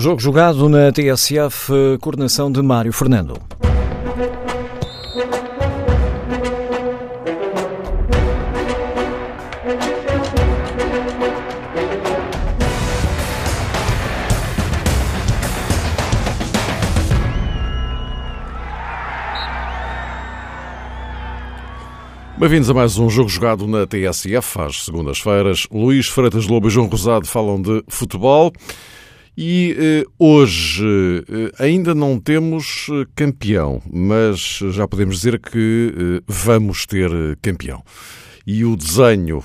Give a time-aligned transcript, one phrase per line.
[0.00, 3.34] Jogo jogado na TSF, coordenação de Mário Fernando.
[22.38, 25.66] Bem-vindos a mais um jogo jogado na TSF, às segundas-feiras.
[25.72, 28.52] Luís Freitas Lobo e João Rosado falam de futebol.
[29.40, 30.84] E eh, hoje
[31.28, 37.08] eh, ainda não temos eh, campeão, mas já podemos dizer que vamos ter
[37.40, 37.80] campeão.
[38.44, 39.44] E o desenho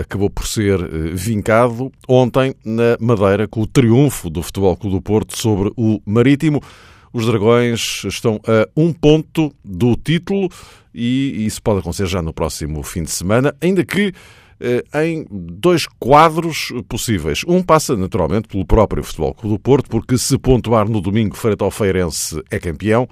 [0.00, 0.80] acabou por ser
[1.14, 6.60] vincado ontem na Madeira com o triunfo do Futebol Clube do Porto sobre o Marítimo.
[7.12, 10.48] Os Dragões estão a um ponto do título
[10.92, 14.12] e isso pode acontecer já no próximo fim de semana, ainda que
[15.02, 17.42] em dois quadros possíveis.
[17.46, 21.62] Um passa naturalmente pelo próprio Futebol Clube do Porto, porque se pontuar no domingo frente
[21.62, 23.08] ao Feirense é campeão,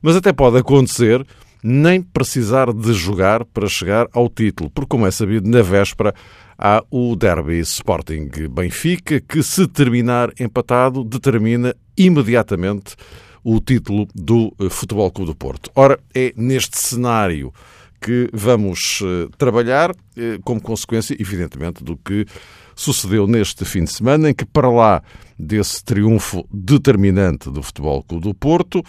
[0.00, 1.24] mas até pode acontecer
[1.62, 6.14] nem precisar de jogar para chegar ao título, porque como é sabido, na véspera
[6.56, 12.96] há o Derby Sporting Benfica, que se terminar empatado determina imediatamente
[13.44, 15.70] o título do eh, Futebol Clube do Porto.
[15.74, 17.52] Ora, é neste cenário
[18.00, 22.26] que vamos eh, trabalhar, eh, como consequência, evidentemente, do que
[22.74, 25.02] sucedeu neste fim de semana, em que, para lá
[25.38, 28.84] desse triunfo determinante do Futebol Clube do Porto,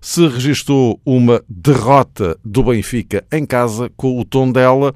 [0.00, 4.94] se registrou uma derrota do Benfica em casa com o tom dela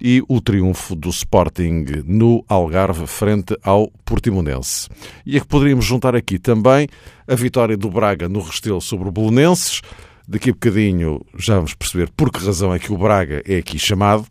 [0.00, 4.88] e o triunfo do Sporting no Algarve frente ao Portimonense.
[5.26, 6.86] E é que poderíamos juntar aqui também
[7.26, 9.82] a vitória do Braga no Restelo sobre o Belenenses.
[10.28, 13.78] Daqui a bocadinho já vamos perceber por que razão é que o Braga é aqui
[13.78, 14.26] chamado.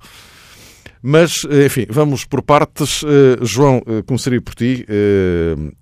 [1.02, 3.02] Mas, enfim, vamos por partes.
[3.02, 4.86] Uh, João, uh, começaria por ti.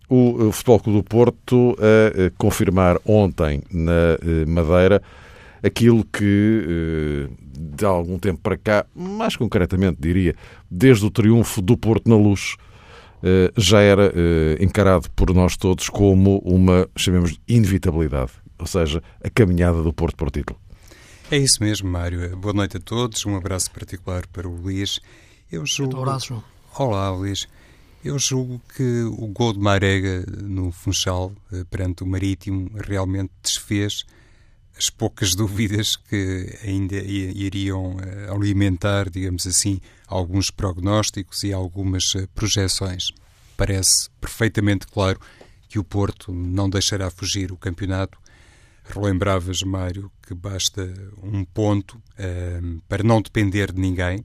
[0.07, 5.01] O Futebol Clube do Porto a confirmar ontem na Madeira
[5.63, 7.27] aquilo que
[7.57, 10.35] de algum tempo para cá, mais concretamente diria,
[10.69, 12.55] desde o triunfo do Porto na Luz,
[13.23, 19.01] eh, já era eh, encarado por nós todos como uma, chamemos de inevitabilidade, ou seja,
[19.23, 20.59] a caminhada do Porto para o título.
[21.31, 22.35] É isso mesmo, Mário.
[22.37, 23.25] Boa noite a todos.
[23.25, 24.99] Um abraço particular para o Luís.
[25.51, 25.97] Eu julgo...
[25.97, 26.43] Um abraço, João.
[26.77, 27.47] Olá, Luís.
[28.03, 34.05] Eu julgo que o gol de Marega no Funchal, eh, perante o Marítimo, realmente desfez
[34.77, 42.27] as poucas dúvidas que ainda iriam eh, alimentar, digamos assim, alguns prognósticos e algumas eh,
[42.35, 43.07] projeções.
[43.57, 45.19] Parece perfeitamente claro
[45.67, 48.19] que o Porto não deixará fugir o campeonato.
[48.87, 54.23] Relembravas, Mário, que basta um ponto um, para não depender de ninguém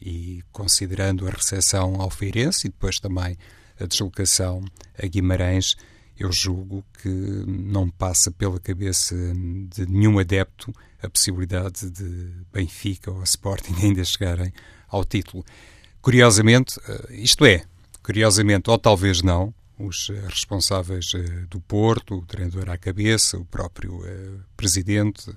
[0.00, 3.38] e considerando a recepção ao Feirense e depois também
[3.80, 4.64] a deslocação
[5.02, 5.76] a Guimarães,
[6.18, 13.22] eu julgo que não passa pela cabeça de nenhum adepto a possibilidade de Benfica ou
[13.22, 14.52] Sporting ainda chegarem
[14.88, 15.44] ao título.
[16.00, 17.64] Curiosamente, eh, isto é,
[18.02, 24.04] curiosamente, ou talvez não, os responsáveis eh, do Porto, o treinador à cabeça, o próprio
[24.04, 25.34] eh, presidente,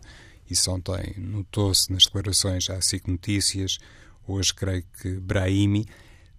[0.50, 3.78] isso ontem notou-se nas declarações à SIC Notícias,
[4.28, 5.86] hoje creio que Brahimi,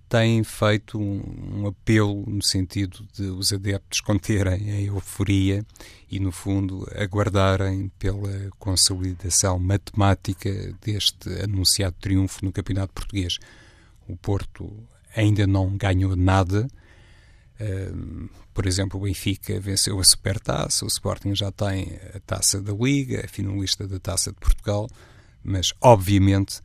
[0.09, 5.65] tem feito um, um, apelo no sentido de os adeptos conterem a euforia
[6.11, 13.39] e, no fundo, aguardarem pela consolidação matemática deste anunciado triunfo no Campeonato Português.
[14.07, 14.73] O Porto
[15.15, 16.69] ainda não ganhou nada.
[18.53, 23.25] Por exemplo, o Benfica venceu a Supertaça, o Sporting já tem a Taça da Liga,
[23.25, 24.89] a finalista da Taça de Portugal,
[25.43, 26.61] mas, obviamente,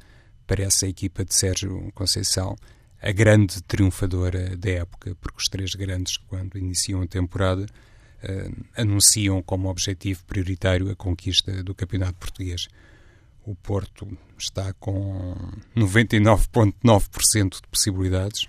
[0.46, 2.56] parece a equipa de Sérgio Conceição
[3.02, 9.42] a grande triunfadora da época, porque os três grandes, quando iniciam a temporada, uh, anunciam
[9.42, 12.68] como objetivo prioritário a conquista do Campeonato Português.
[13.44, 15.36] O Porto está com
[15.76, 18.48] 99,9% de possibilidades,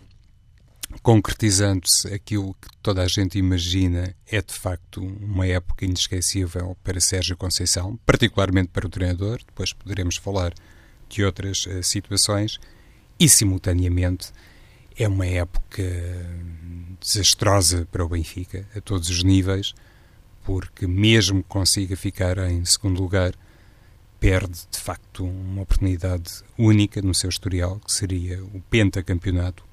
[1.00, 7.36] concretizando-se aquilo que toda a gente imagina é de facto uma época inesquecível para Sérgio
[7.36, 9.39] Conceição, particularmente para o treinador.
[9.47, 10.53] Depois poderemos falar
[11.09, 12.59] de outras uh, situações
[13.18, 14.33] e, simultaneamente,
[14.97, 15.83] é uma época
[17.00, 19.74] desastrosa para o Benfica, a todos os níveis,
[20.44, 23.34] porque mesmo que consiga ficar em segundo lugar,
[24.18, 29.65] perde de facto uma oportunidade única no seu historial, que seria o pentacampeonato.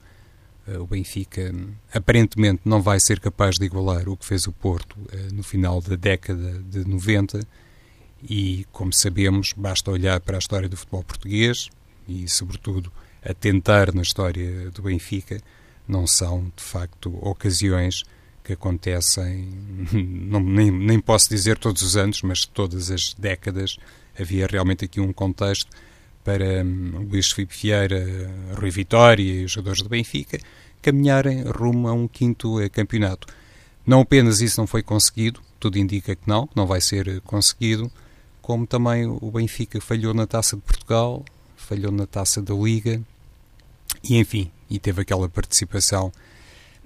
[0.77, 1.54] O Benfica
[1.94, 5.81] aparentemente não vai ser capaz de igualar o que fez o Porto eh, no final
[5.81, 7.39] da década de 90
[8.24, 11.69] e, como sabemos, basta olhar para a história do futebol português
[12.07, 12.92] e, sobretudo,
[13.24, 15.42] atentar na história do Benfica,
[15.88, 18.04] não são, de facto, ocasiões
[18.44, 19.50] que acontecem,
[19.94, 23.77] não, nem, nem posso dizer todos os anos, mas todas as décadas,
[24.19, 25.69] havia realmente aqui um contexto
[26.30, 28.06] para um, Luís Filipe Vieira,
[28.56, 30.38] Rui Vitória e os jogadores do Benfica
[30.80, 33.28] caminharem rumo a um quinto campeonato.
[33.84, 37.92] Não apenas isso não foi conseguido, tudo indica que não, não vai ser conseguido,
[38.44, 41.26] como também o Benfica falhou na Taça de Portugal,
[41.58, 43.02] falhou na Taça da Liga
[44.04, 46.12] e enfim, e teve aquela participação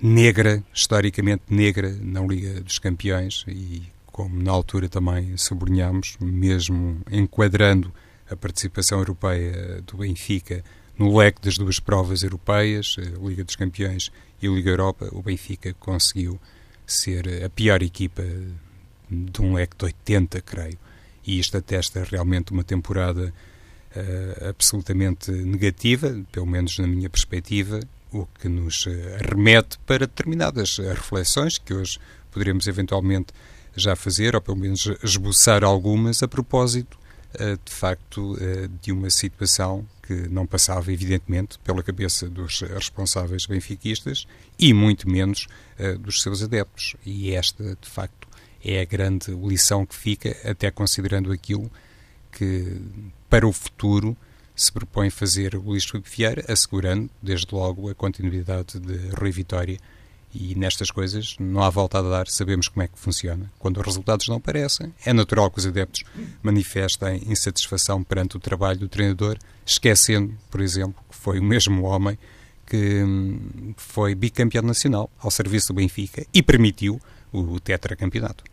[0.02, 7.94] negra, historicamente negra, na Liga dos Campeões e como na altura também sublinhamos, mesmo enquadrando
[8.34, 10.64] a participação europeia do Benfica
[10.98, 15.74] no leque das duas provas europeias, a Liga dos Campeões e Liga Europa, o Benfica
[15.80, 16.40] conseguiu
[16.86, 18.24] ser a pior equipa
[19.10, 20.78] de um leque de 80, creio.
[21.26, 23.34] E isto atesta realmente uma temporada
[23.96, 27.80] uh, absolutamente negativa, pelo menos na minha perspectiva,
[28.12, 28.86] o que nos
[29.32, 32.00] remete para determinadas reflexões que hoje
[32.30, 33.34] poderemos eventualmente
[33.76, 36.98] já fazer, ou pelo menos esboçar algumas, a propósito,
[37.66, 44.28] de facto, uh, de uma situação que não passava, evidentemente, pela cabeça dos responsáveis benfiquistas
[44.60, 45.48] e muito menos
[45.80, 46.96] uh, dos seus adeptos.
[47.06, 48.28] E esta, de facto,
[48.64, 51.70] é a grande lição que fica, até considerando aquilo
[52.32, 52.82] que,
[53.30, 54.16] para o futuro,
[54.56, 59.78] se propõe fazer o Luís Filipe Vieira, assegurando, desde logo, a continuidade de Rui Vitória.
[60.34, 63.52] E nestas coisas não há volta a dar, sabemos como é que funciona.
[63.60, 66.04] Quando os resultados não aparecem, é natural que os adeptos
[66.42, 72.18] manifestem insatisfação perante o trabalho do treinador, esquecendo, por exemplo, que foi o mesmo homem
[72.66, 77.00] que hum, foi bicampeão nacional ao serviço do Benfica e permitiu
[77.32, 78.44] o tetracampeonato.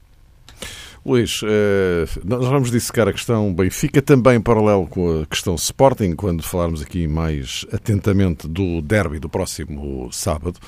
[1.04, 6.14] Luís, eh, nós vamos dissecar a questão Benfica também em paralelo com a questão Sporting,
[6.14, 10.60] quando falarmos aqui mais atentamente do derby do próximo sábado.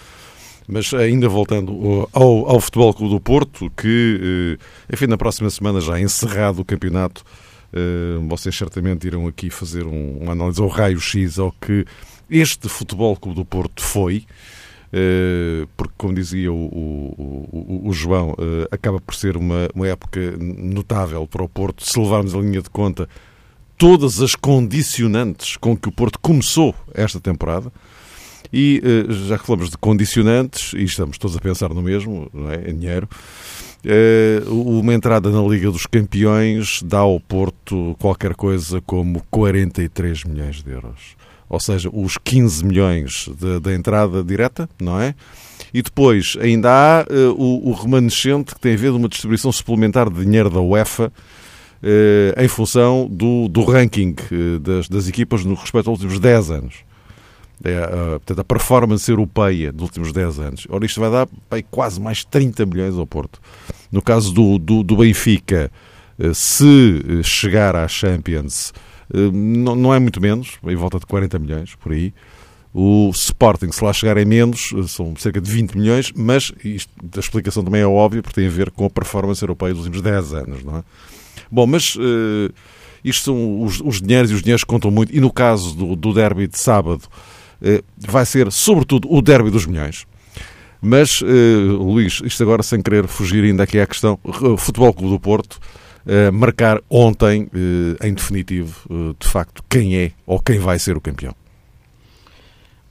[0.72, 5.82] Mas ainda voltando ao, ao Futebol Clube do Porto, que, eh, enfim, na próxima semana,
[5.82, 7.22] já encerrado o campeonato,
[7.74, 11.84] eh, vocês certamente irão aqui fazer um, uma análise ao raio-x ao que
[12.30, 14.24] este Futebol Clube do Porto foi.
[15.74, 18.36] Porque, como dizia o, o, o, o João,
[18.70, 22.68] acaba por ser uma, uma época notável para o Porto, se levarmos a linha de
[22.68, 23.08] conta
[23.78, 27.72] todas as condicionantes com que o Porto começou esta temporada.
[28.52, 32.50] E eh, já que falamos de condicionantes, e estamos todos a pensar no mesmo, não
[32.50, 32.70] é?
[32.70, 33.08] Em dinheiro,
[34.46, 40.70] uma entrada na Liga dos Campeões dá ao Porto qualquer coisa como 43 milhões de
[40.70, 41.16] euros
[41.52, 43.28] ou seja, os 15 milhões
[43.60, 45.14] da entrada direta, não é?
[45.74, 49.52] E depois ainda há uh, o, o, remanescente que tem a ver com uma distribuição
[49.52, 51.12] suplementar de dinheiro da UEFA
[52.38, 54.14] em função do, do ranking
[54.60, 56.74] das, das, equipas no respeito aos últimos 10 anos.
[57.64, 57.86] É,
[58.18, 60.66] portanto, a performance europeia dos últimos 10 anos.
[60.68, 63.40] Ora, isto vai dar bem, quase mais 30 milhões ao Porto.
[63.90, 65.70] No caso do, do, do Benfica,
[66.34, 68.72] se chegar à Champions
[69.12, 72.14] não, não é muito menos, em volta de 40 milhões, por aí.
[72.74, 77.20] O Sporting, se lá chegarem menos, eh, são cerca de 20 milhões, mas isto, a
[77.20, 80.32] explicação também é óbvia, porque tem a ver com a performance europeia dos últimos 10
[80.32, 80.84] anos, não é?
[81.50, 82.50] Bom, mas uh,
[83.04, 86.14] isto são os, os dinheiros e os dinheiros contam muito, e no caso do, do
[86.14, 87.02] derby de sábado,
[87.96, 90.06] vai ser sobretudo o derby dos milhões.
[90.80, 91.26] Mas, uh,
[91.78, 95.60] Luís, isto agora sem querer fugir ainda aqui à questão, o Futebol Clube do Porto
[96.04, 97.48] eh, marcar ontem,
[98.02, 101.32] em definitivo, de facto, quem é ou quem vai ser o campeão.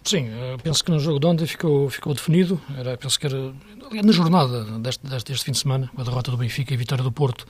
[0.04, 0.30] Sim,
[0.64, 2.60] penso que no jogo de ontem ficou, ficou definido.
[2.78, 3.54] Era, penso que era
[4.02, 7.04] na jornada deste, deste fim de semana, com a derrota do Benfica e a vitória
[7.04, 7.46] do Porto.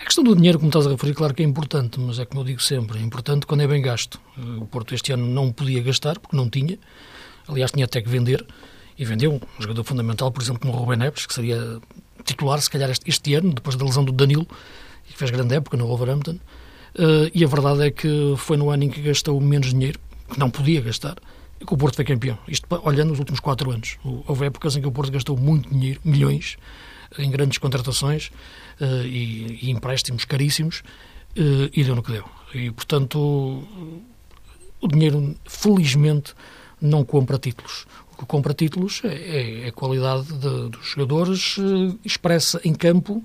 [0.00, 2.40] A questão do dinheiro, como estás a referir, claro que é importante, mas é como
[2.40, 4.20] eu digo sempre, é importante quando é bem gasto.
[4.60, 6.78] o Porto este ano não podia gastar, porque não tinha.
[7.48, 8.46] Aliás, tinha até que vender.
[8.96, 11.80] E vendeu um jogador fundamental, por exemplo, como o Rubén Neves, que seria
[12.24, 14.46] titular, se calhar este, ano, depois da lesão do Danilo,
[15.06, 16.38] que fez grande época no Wolverhampton.
[16.94, 20.00] Uh, e a verdade é que foi no ano em que gastou menos dinheiro,
[20.30, 21.16] que não podia gastar,
[21.60, 22.38] e que o Porto foi campeão.
[22.48, 23.98] Isto olhando os últimos quatro anos.
[24.04, 26.56] Houve épocas em que o Porto gastou muito dinheiro, milhões,
[27.18, 28.30] em grandes contratações
[28.80, 30.82] e, e, empréstimos caríssimos,
[31.36, 32.24] uh, e deu no que deu.
[32.54, 33.18] E, portanto,
[34.80, 36.34] o dinheiro, felizmente,
[36.80, 37.86] não compra títulos
[38.18, 43.24] que compra títulos é, é a qualidade de, dos jogadores eh, expressa em campo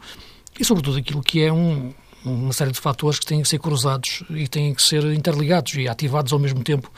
[0.59, 1.91] e, sobretudo, aquilo que é um,
[2.23, 5.87] uma série de fatores que têm que ser cruzados e têm que ser interligados e
[5.87, 6.91] ativados ao mesmo tempo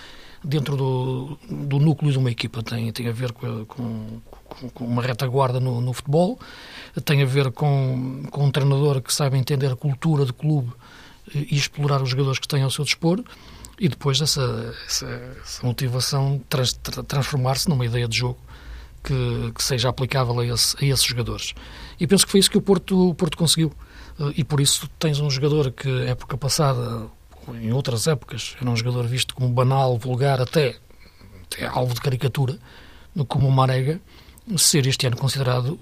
[0.44, 2.62] dentro do, do núcleo de uma equipa.
[2.62, 4.22] Tem, tem a ver com, com,
[4.74, 6.40] com uma retaguarda no, no, futebol,
[7.04, 10.72] tem a ver com, com um treinador que saiba entender a cultura do clube
[11.34, 13.24] eh, e explorar os jogadores que têm ao seu dispor
[13.80, 15.06] e depois essa, essa,
[15.44, 18.40] essa motivação trans, transformar-se numa ideia de jogo
[19.04, 21.54] que, que seja aplicável a, esse, a, esses jogadores.
[22.00, 23.72] E penso que foi isso que o Porto, o Porto conseguiu.
[24.36, 27.08] E por isso tens um jogador que, época passada,
[27.62, 30.78] em outras épocas, era um jogador visto como banal, vulgar, até,
[31.44, 32.58] até alvo de caricatura,
[33.28, 34.00] como o Marega,
[34.58, 35.80] ser este ano considerado,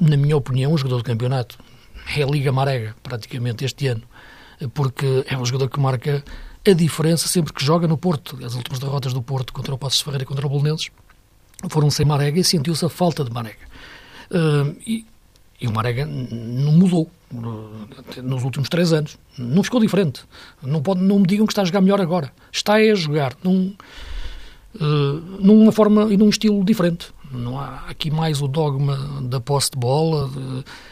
[0.00, 1.58] na minha opinião, um jogador do campeonato.
[2.16, 4.02] É a Liga Marega, praticamente, este ano.
[4.74, 6.24] Porque é um jogador que marca
[6.66, 8.38] a diferença sempre que joga no Porto.
[8.44, 10.90] As últimas derrotas do Porto contra o Passos Ferreira e contra o Bolonenses
[11.68, 13.66] foram sem Marega e sentiu-se a falta de Marega.
[14.30, 15.06] Uh, e,
[15.60, 17.10] e, o Marega não mudou
[18.22, 19.18] nos últimos três anos.
[19.36, 20.22] Não ficou diferente.
[20.62, 22.32] Não, pode, não me digam que está a jogar melhor agora.
[22.52, 23.74] Está a jogar num,
[24.76, 24.86] uh,
[25.40, 27.12] numa forma e num estilo diferente.
[27.30, 30.30] Não há aqui mais o dogma da posse de bola.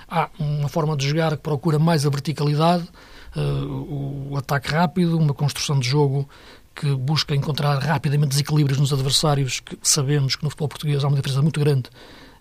[0.09, 2.88] Há uma forma de jogar que procura mais a verticalidade
[3.37, 6.28] uh, o ataque rápido, uma construção de jogo
[6.75, 11.16] que busca encontrar rapidamente desequilíbrios nos adversários, que sabemos que no futebol português há uma
[11.16, 11.88] diferença muito grande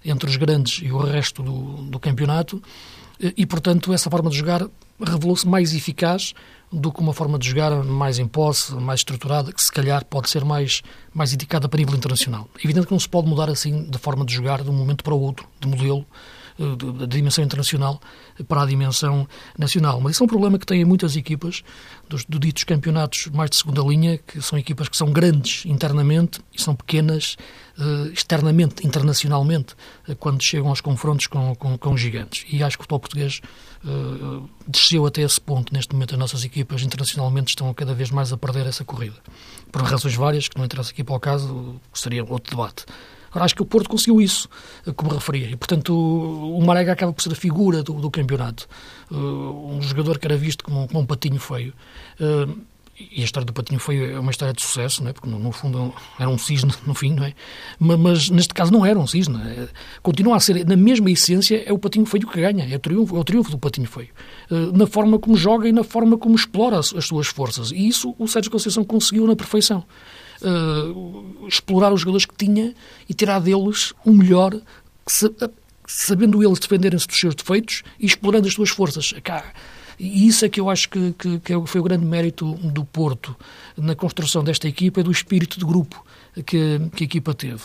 [0.03, 2.61] entre os grandes e o resto do, do campeonato,
[3.19, 4.67] e, portanto, essa forma de jogar
[4.99, 6.33] revelou-se mais eficaz
[6.71, 10.29] do que uma forma de jogar mais em posse, mais estruturada, que se calhar pode
[10.29, 10.81] ser mais,
[11.13, 12.49] mais indicada para nível internacional.
[12.63, 15.13] Evidente que não se pode mudar assim de forma de jogar de um momento para
[15.13, 16.05] o outro, de modelo,
[16.97, 17.99] da dimensão internacional
[18.43, 19.27] para a dimensão
[19.57, 20.01] nacional.
[20.01, 21.63] Mas isso é um problema que têm muitas equipas
[22.09, 26.61] dos, ditos campeonatos mais de segunda linha, que são equipas que são grandes internamente e
[26.61, 27.37] são pequenas
[27.77, 29.75] uh, externamente, internacionalmente,
[30.07, 32.45] uh, quando chegam aos confrontos com, com, com gigantes.
[32.51, 33.41] E acho que o futebol português
[33.83, 35.73] uh, desceu até esse ponto.
[35.73, 39.15] Neste momento, as nossas equipas internacionalmente estão cada vez mais a perder essa corrida.
[39.71, 42.85] Por razões várias, que não interessa aqui para o caso, seria outro debate.
[43.35, 44.47] Acho que o Porto conseguiu isso,
[44.85, 45.49] eh, como referia.
[45.49, 48.67] E, portanto, o Marega acaba por ser a figura do, do campeonato.
[49.11, 51.73] Uh, um jogador que era visto como, como um patinho feio.
[52.19, 52.57] Uh,
[52.97, 55.13] e a história do Patinho foi uma história de sucesso, não é?
[55.13, 57.33] porque no, no, fundo era um cisne no fim, não é?
[57.77, 59.37] Mas, mas, neste caso não era um cisne.
[59.37, 59.67] É,
[60.01, 63.17] continua a ser, na mesma essência, é o Patinho feio que ganha, é o triunfo,
[63.17, 64.09] é o triunfo do Patinho feio.
[64.73, 67.71] Na forma como joga e na forma como explora as, as suas forças.
[67.71, 69.83] E isso o Sérgio Conceição conseguiu na perfeição
[70.45, 72.73] uh, explorar os jogadores que tinha
[73.09, 74.55] e tirar deles o melhor,
[75.87, 79.13] sabendo eles defenderem-se dos seus defeitos e explorando as suas forças.
[79.97, 82.83] E isso é que eu acho que, que, que, é foi o grande mérito do
[82.83, 83.35] Porto
[83.77, 86.05] na construção desta equipa, do espírito de grupo
[86.45, 87.63] que, que a equipa teve.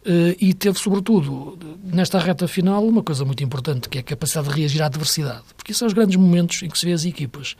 [0.00, 4.48] Uh, e teve, sobretudo, nesta reta final, uma coisa muito importante, que é a capacidade
[4.48, 5.42] de reagir à adversidade.
[5.56, 7.54] Porque são os grandes momentos em que se vê as equipas.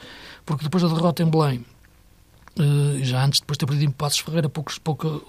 [0.47, 1.80] Porque depois da derrota em Belém, eh,
[3.03, 5.21] já antes, depois de ter perdido em Passos Ferreira, poucos, pouca,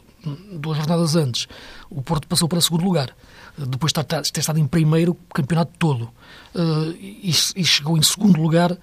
[0.53, 1.47] duas jornadas antes,
[1.89, 3.15] o Porto passou para segundo lugar.
[3.59, 6.09] Eh, depois de ter estado em primeiro o campeonato todo.
[6.55, 8.77] Eh, e, chegou em segundo lugar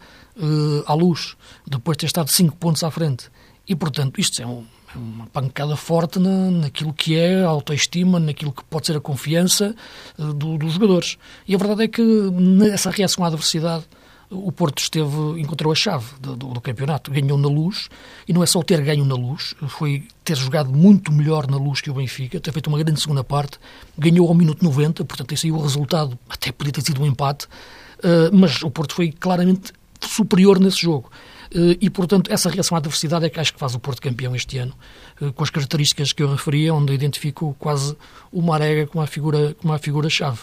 [0.87, 1.37] à luz,
[1.67, 3.29] depois de ter estado cinco pontos à frente.
[3.67, 4.47] E, portanto, isto é, é
[4.95, 9.75] uma pancada forte na, naquilo que é a autoestima, naquilo que pode ser a confiança
[10.17, 11.19] do, dos jogadores.
[11.47, 13.85] E a verdade é que nessa reação à adversidade
[14.31, 17.89] o Porto esteve, encontrou a chave do, do, do, campeonato, ganhou na luz,
[18.27, 21.81] e não é só ter ganho na luz, foi ter jogado muito melhor na luz
[21.81, 23.59] que o Benfica, ter feito uma grande segunda parte,
[23.97, 27.47] ganhou ao minuto 90, portanto esse aí o resultado até podia ter sido um empate,
[27.47, 31.11] uh, mas o Porto foi claramente superior nesse jogo.
[31.51, 34.37] Uh, e, portanto, essa reação à adversidade é que acho que faz o Porto campeão
[34.37, 34.75] este ano,
[35.23, 37.97] uh, com as características que eu referia, onde identifico quase
[38.31, 39.55] o Marega como a figura-chave.
[39.55, 40.41] Como a figura -chave.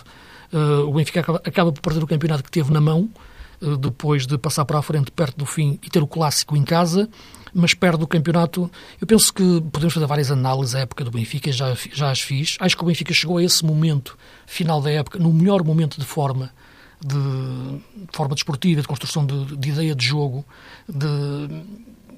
[0.87, 3.33] o Benfica acaba, por perder o campeonato que teve na mão, eh,
[3.79, 7.09] depois de passar para a frente perto do fim e ter o clássico em casa,
[7.53, 8.69] mas perde o campeonato.
[8.99, 12.57] Eu penso que podemos fazer várias análises à época do Benfica, já, já as fiz.
[12.59, 16.05] Acho que o Benfica chegou a esse momento, final da época, no melhor momento de
[16.05, 16.51] forma,
[16.99, 17.81] de,
[18.11, 20.45] forma desportiva, de construção de, de ideia de jogo
[20.87, 21.63] de,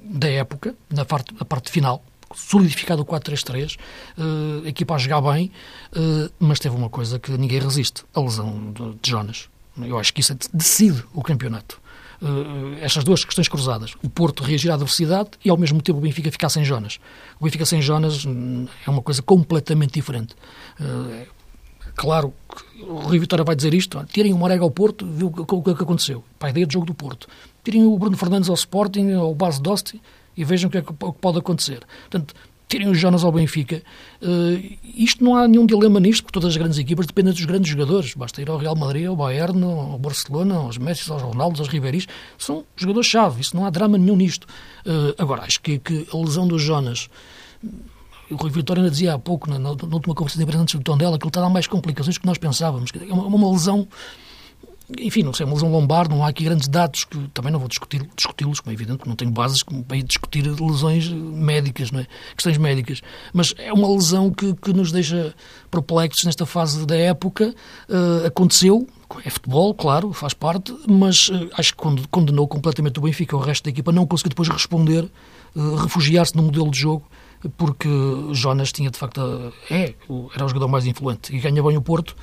[0.02, 2.02] da época, na parte, na parte final,
[2.34, 3.76] solidificado o 4-3-3,
[4.18, 5.50] uh, a equipa a jogar bem,
[5.92, 9.48] uh, mas teve uma coisa que ninguém resiste, a lesão de Jonas.
[9.86, 11.80] Eu acho que isso decide o campeonato.
[12.20, 13.94] Uh, estas duas questões cruzadas.
[14.02, 16.98] O Porto reagir à adversidade e, ao mesmo tempo, o Benfica ficar sem Jonas.
[17.38, 20.34] O Benfica sem Jonas hum, é uma coisa completamente diferente.
[20.80, 21.26] Uh,
[21.94, 24.04] claro que o Rio Vitória vai dizer isto.
[24.06, 26.24] Tirem o Marega ao Porto, viu o que, que aconteceu.
[26.38, 27.28] Para a ideia de jogo do Porto.
[27.62, 30.00] Tirem o Bruno Fernandes ao Sporting, ao Base Dosti
[30.38, 31.80] e vejam o que, é que pode acontecer.
[32.08, 32.32] Portanto,
[32.68, 33.82] tirem os Jonas ao Benfica.
[34.22, 37.70] Uh, isto não há nenhum dilema nisto, porque todas as grandes equipas dependem dos grandes
[37.70, 38.14] jogadores.
[38.14, 42.06] Basta ir ao Real Madrid, ao Bayern, ao Barcelona, aos Messi, aos Ronaldo, aos Ribeiris.
[42.36, 44.46] São jogadores-chave, isso não há drama nenhum nisto.
[44.86, 47.08] Uh, agora, acho que, que, a lesão dos Jonas.
[48.30, 50.98] O Rui Vitória ainda dizia há pouco, na, na, última conversa de imprensa do tom
[50.98, 52.90] dela, que ele está a dar mais complicações do que nós pensávamos.
[52.94, 53.88] É uma, uma lesão
[54.98, 57.68] enfim, não sei, uma lesão lombar, não há aqui grandes dados que também não vou
[57.68, 62.06] discutir, discuti-los, como é evidente, não tenho bases para discutir lesões médicas, não é?
[62.34, 63.02] questões médicas.
[63.32, 65.34] Mas é uma lesão que, que nos deixa
[65.70, 67.54] perplexos nesta fase da época.
[67.88, 68.86] Uh, aconteceu,
[69.24, 73.64] é futebol, claro, faz parte, mas uh, acho que condenou completamente o Benfica, o resto
[73.64, 75.04] da equipa não conseguiu depois responder,
[75.54, 77.04] uh, refugiar-se no modelo de jogo
[77.56, 77.88] porque
[78.32, 79.20] Jonas tinha de facto,
[79.70, 79.94] é,
[80.34, 82.16] era o jogador mais influente e ganha bem o Porto.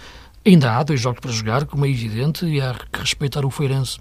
[0.45, 3.97] Ainda há dois jogos para jogar, como é evidente, e há que respeitar o Feirense,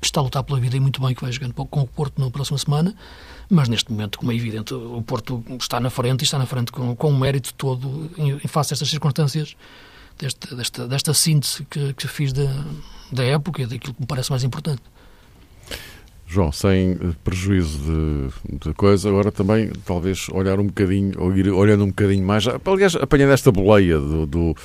[0.00, 2.18] que está a lutar pela vida e muito bem, que vai jogando com o Porto
[2.18, 2.94] na próxima semana.
[3.50, 6.72] Mas neste momento, como é evidente, o Porto está na frente e está na frente
[6.72, 9.54] com, com o mérito todo em, em face a estas circunstâncias,
[10.18, 12.64] desta, desta, desta síntese que, que fiz da,
[13.12, 14.80] da época e daquilo que me parece mais importante.
[16.26, 21.48] João, sem eh, prejuízo de, de, coisa, agora também talvez olhar um bocadinho, ou ir
[21.48, 24.56] olhando um bocadinho mais, aliás, apanhando esta boleia do, do,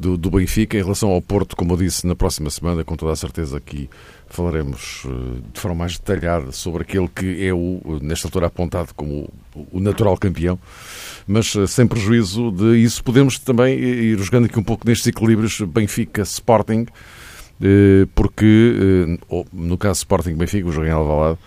[0.00, 0.78] do, do Benfica.
[0.78, 3.88] Em relação ao Porto, como eu disse, na próxima semana, com toda a certeza aqui
[4.30, 9.28] falaremos eh, de forma mais detalhada sobre aquele que é o, nesta altura apontado como
[9.72, 10.58] o natural campeão,
[11.26, 15.60] mas eh, sem prejuízo de isso, podemos também ir jogando aqui um pouco nestes equilíbrios
[15.60, 16.86] Benfica-Sporting,
[17.60, 19.18] eh, porque,
[19.52, 21.38] no caso Sporting Benfica, o jogo em Alvalade,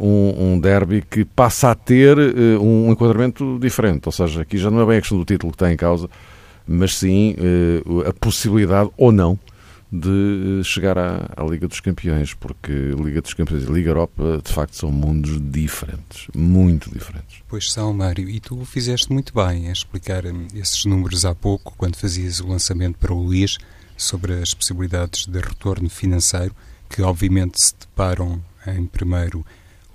[0.00, 2.16] um, um derby que passa a ter
[2.58, 5.56] um enquadramento diferente, ou seja, aqui já não é bem a questão do título que
[5.56, 6.08] está em causa,
[6.68, 7.34] mas sim
[8.06, 9.38] a possibilidade ou não
[9.90, 14.52] de chegar à, à, Liga dos Campeões, porque Liga dos Campeões e Liga Europa de
[14.52, 17.42] facto são mundos diferentes, muito diferentes.
[17.48, 21.96] Pois são, Mário, e tu fizeste muito bem a explicar esses números há pouco, quando
[21.96, 23.56] fazias o lançamento para o Luís
[23.96, 26.54] sobre as possibilidades de retorno financeiro,
[26.88, 29.44] que obviamente se deparam em primeiro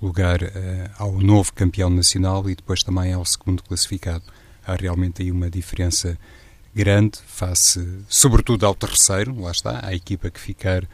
[0.02, 4.24] lugar uh, ao novo campeão nacional e depois também ao segundo classificado.
[4.66, 6.18] Há realmente aí uma diferença
[6.74, 10.84] grande face, sobretudo ao terceiro, lá está, à equipa que ficar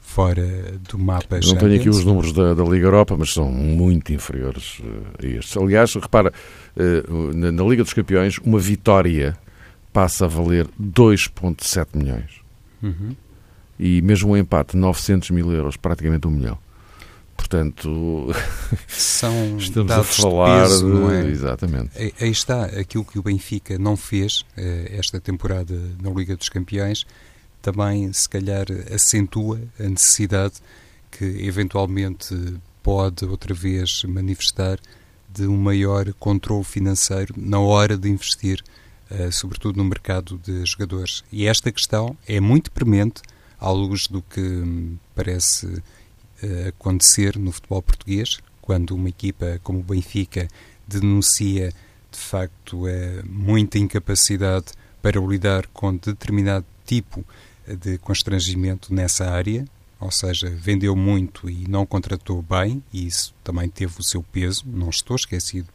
[0.00, 1.40] fora do mapa.
[1.44, 5.26] Não tenho aqui os números da, da, Liga Europa, mas são muito inferiores uh, a
[5.26, 5.56] estes.
[5.56, 6.32] Aliás, repara,
[7.34, 9.36] na, na Liga dos Campeões, uma vitória
[9.92, 12.40] passa a valer 2,7 milhões.
[12.82, 13.16] Uhum.
[13.78, 16.58] E mesmo um empate, 900 mil euros, praticamente um milhão.
[17.36, 18.32] Portanto,
[18.88, 20.64] São estamos a falar.
[20.64, 21.26] De peso, não é?
[21.26, 21.90] Exatamente.
[22.20, 27.06] Aí está aquilo que o Benfica não fez eh, esta temporada na Liga dos Campeões,
[27.62, 30.54] também se calhar acentua a necessidade
[31.10, 32.34] que eventualmente
[32.82, 34.78] pode outra vez manifestar
[35.28, 38.62] de um maior controle financeiro na hora de investir
[39.10, 41.24] uh, sobretudo no mercado de jogadores.
[41.30, 43.22] E esta questão é muito premente
[43.58, 45.82] à luz do que hum, parece
[46.68, 50.48] acontecer no futebol português, quando uma equipa como o Benfica
[50.86, 51.72] denuncia
[52.10, 52.88] de facto uh,
[53.28, 54.66] muita incapacidade
[55.02, 57.24] para lidar com determinado tipo
[57.66, 59.64] de constrangimento nessa área,
[59.98, 64.64] ou seja, vendeu muito e não contratou bem, e isso também teve o seu peso,
[64.66, 65.68] não estou esquecido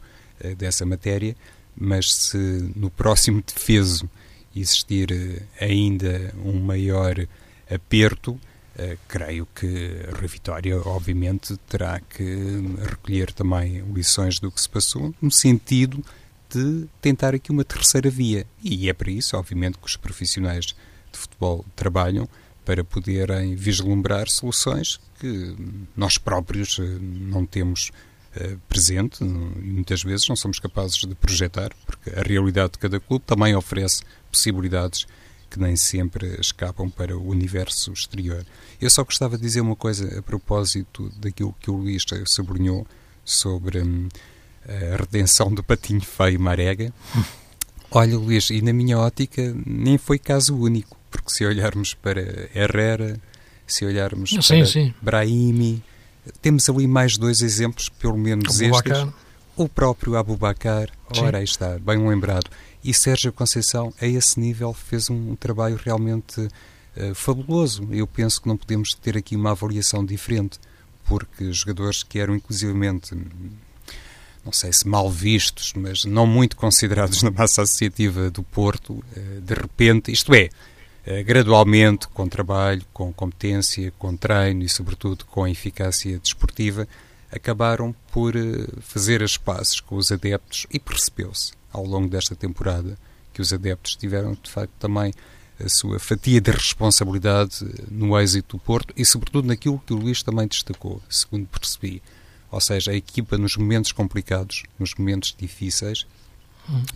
[0.44, 1.36] uh, dessa matéria,
[1.76, 4.08] mas se no próximo defeso
[4.54, 7.26] existir eh, ainda um maior
[7.70, 8.38] aperto,
[8.78, 12.24] uh, creio que a Rui Vitória, obviamente, terá que
[12.88, 16.04] recolher também lições do que se passou, no sentido
[16.50, 18.46] de tentar aqui uma terceira via.
[18.62, 22.28] E é para isso, obviamente, que os profissionais de futebol trabalham
[22.64, 25.56] para poderem vislumbrar soluções que
[25.96, 27.90] nós próprios eh, não temos
[28.34, 33.00] eh, presente e muitas vezes não somos capazes de projetar, porque a realidade de cada
[33.00, 35.06] clube também oferece possibilidades
[35.52, 38.42] que nem sempre escapam para o universo exterior.
[38.80, 42.86] Eu só gostava de dizer uma coisa a propósito daquilo que o Luís sublinhou
[43.22, 44.08] sobre hum,
[44.66, 46.90] a redenção do patinho feio Marega.
[47.90, 53.20] Olha, Luís, e na minha ótica nem foi caso único, porque se olharmos para Herrera,
[53.66, 54.94] se olharmos sim, para sim.
[55.02, 55.84] Brahimi,
[56.40, 59.06] temos ali mais dois exemplos, pelo menos estes.
[59.54, 60.88] O próprio Abubacar,
[61.18, 62.50] ora aí está, bem lembrado.
[62.82, 67.86] E Sérgio Conceição, a esse nível, fez um trabalho realmente uh, fabuloso.
[67.92, 70.58] Eu penso que não podemos ter aqui uma avaliação diferente,
[71.04, 73.14] porque jogadores que eram inclusivamente,
[74.42, 79.40] não sei se mal vistos, mas não muito considerados na massa associativa do Porto, uh,
[79.42, 80.48] de repente, isto é,
[81.04, 86.86] eh, gradualmente, com trabalho, com competência, com treino e, sobretudo, com eficácia desportiva,
[87.32, 92.98] acabaram por eh, fazer as pazes com os adeptos e percebeu-se, ao longo desta temporada,
[93.32, 95.12] que os adeptos tiveram, de facto, também
[95.58, 99.96] a sua fatia de responsabilidade eh, no êxito do Porto e, sobretudo, naquilo que o
[99.96, 102.02] Luís também destacou, segundo percebi.
[102.50, 106.06] Ou seja, a equipa nos momentos complicados, nos momentos difíceis,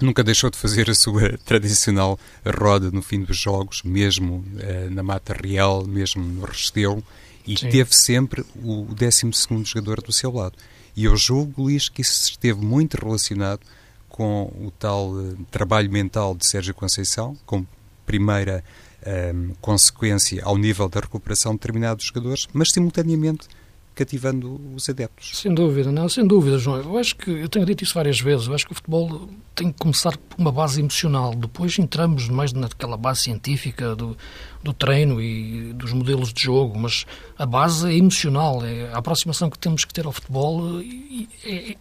[0.00, 5.02] Nunca deixou de fazer a sua tradicional roda no fim dos jogos, mesmo uh, na
[5.02, 7.02] Mata Real, mesmo no Restelo,
[7.46, 7.68] e Sim.
[7.68, 9.30] teve sempre o 12
[9.64, 10.56] jogador do seu lado.
[10.96, 13.60] E eu julgo, Luís, que isso esteve muito relacionado
[14.08, 17.66] com o tal uh, trabalho mental de Sérgio Conceição, como
[18.06, 18.64] primeira
[19.34, 23.46] um, consequência ao nível da recuperação de determinados jogadores, mas simultaneamente
[23.96, 25.38] cativando os adeptos.
[25.38, 26.76] Sem dúvida, não, sem dúvida, João.
[26.76, 29.72] Eu acho que, eu tenho dito isso várias vezes, eu acho que o futebol tem
[29.72, 34.14] que começar por uma base emocional, depois entramos mais naquela base científica do,
[34.62, 37.06] do treino e dos modelos de jogo, mas
[37.38, 40.78] a base é emocional, é a aproximação que temos que ter ao futebol,
[41.42, 41.76] é, é,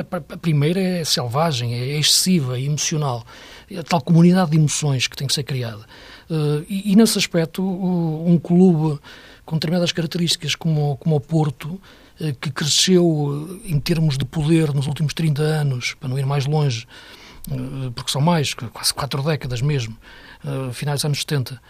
[0.00, 3.24] a primeira é selvagem, é excessiva, é emocional,
[3.70, 5.86] é a tal comunidade de emoções que tem que ser criada.
[6.28, 8.98] Uh, e, e, nesse aspecto, um clube
[9.44, 11.80] com determinadas características, como, como o Porto,
[12.20, 16.46] uh, que cresceu em termos de poder nos últimos 30 anos, para não ir mais
[16.46, 16.86] longe,
[17.94, 19.94] porque são mais, quase quatro décadas mesmo,
[20.72, 21.60] finais dos anos 70,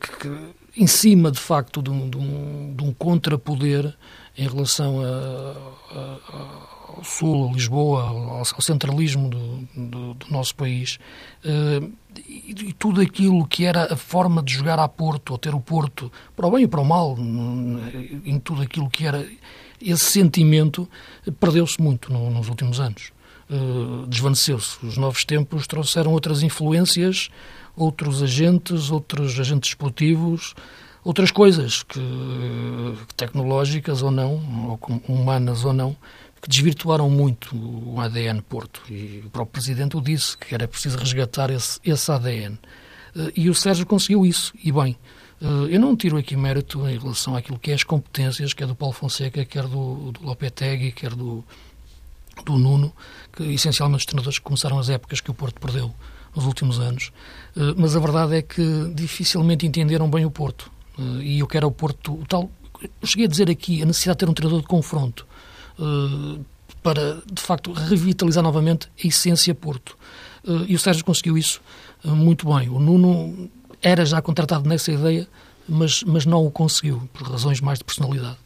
[0.00, 3.94] que, que, em cima, de facto, de um, de um, de um contrapoder
[4.34, 10.54] em relação a, a ao Sul, a Lisboa, ao, ao centralismo do, do, do, nosso
[10.54, 10.98] país,
[11.44, 11.90] uh,
[12.26, 15.60] e, e, tudo aquilo que era a forma de jogar a Porto, ou ter o
[15.60, 17.16] Porto, para o bem e para o mal,
[18.24, 19.26] em tudo aquilo que era
[19.80, 20.88] esse sentimento,
[21.38, 23.12] perdeu-se muito no, nos últimos anos.
[23.48, 24.84] Uh, desvaneceu-se.
[24.84, 27.30] Os novos tempos trouxeram outras influências,
[27.76, 30.54] outros agentes, outros agentes esportivos,
[31.04, 32.00] outras coisas que,
[33.16, 34.32] tecnológicas ou não,
[34.68, 35.96] ou humanas ou não,
[36.40, 38.82] que desvirtuaram muito o ADN Porto.
[38.90, 42.58] E o próprio Presidente o disse, que era preciso resgatar esse, esse ADN.
[43.16, 44.96] Eh, e o Sérgio conseguiu isso, e bem.
[45.40, 48.74] Eh, eu não tiro aqui mérito em relação àquilo que é as competências, quer do
[48.74, 51.44] Paulo Fonseca, quer do, do Lopetegui, quer do,
[52.44, 52.92] do Nuno,
[53.32, 55.92] que essencialmente os treinadores que começaram as épocas que o Porto perdeu
[56.34, 57.12] nos últimos anos.
[57.56, 60.70] Eh, mas a verdade é que dificilmente entenderam bem o Porto.
[61.22, 62.50] E eu quero o Porto, o tal.
[62.82, 65.28] Eu cheguei a dizer aqui a necessidade de ter um treinador de confronto.
[65.78, 66.38] Eh,
[66.82, 69.96] para, de facto, revitalizar novamente a essência Porto.
[70.46, 71.60] Eh, e o Sérgio conseguiu isso
[72.04, 72.68] eh, muito bem.
[72.68, 73.50] O Nuno
[73.82, 75.28] era já contratado nessa ideia,
[75.68, 78.38] mas, mas não o conseguiu, por razões mais de personalidade.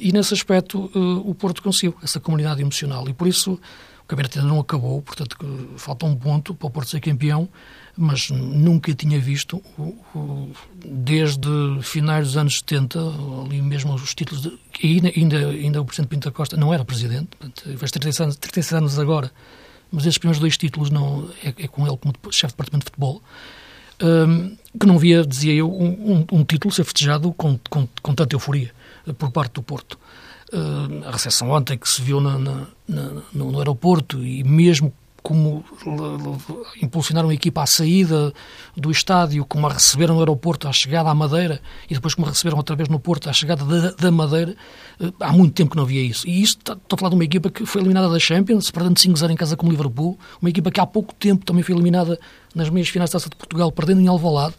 [0.00, 3.06] E nesse aspecto o Porto conseguiu, essa comunidade emocional.
[3.10, 3.60] E por isso
[4.06, 5.36] o campeonato ainda não acabou, portanto
[5.76, 7.48] falta um ponto para o Porto ser campeão,
[7.96, 9.60] mas nunca tinha visto,
[10.84, 11.48] desde
[11.82, 13.00] finais dos anos 70,
[13.44, 16.84] ali mesmo os títulos, de, ainda, ainda, ainda o Presidente Pinto da Costa não era
[16.84, 19.32] Presidente, portanto, faz 36 anos, 36 anos agora,
[19.90, 22.90] mas esses primeiros dois títulos não, é, é com ele como chefe de Departamento de
[22.90, 23.20] Futebol,
[24.00, 28.14] um, que não via, dizia eu, um, um, um título ser festejado com, com, com,
[28.14, 28.70] tanta euforia
[29.18, 29.98] por parte do Porto.
[30.52, 34.92] Uh, a recepção ontem que se viu na, na, na, no aeroporto e mesmo
[35.26, 35.64] como
[36.80, 38.32] impulsionaram a equipa à saída
[38.76, 42.30] do estádio, como a receberam no aeroporto à chegada à Madeira e depois como a
[42.30, 44.54] receberam outra vez no Porto à chegada da, da Madeira,
[45.00, 46.28] eh, há muito tempo que não havia isso.
[46.28, 49.32] E isto, estou a falar de uma equipa que foi eliminada da Champions, perdendo 5-0
[49.32, 52.20] em casa com o Liverpool, uma equipa que há pouco tempo também foi eliminada
[52.54, 54.54] nas meias finais da Taça de Portugal, perdendo em Alvalade,